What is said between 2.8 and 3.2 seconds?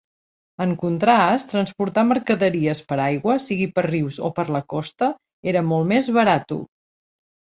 per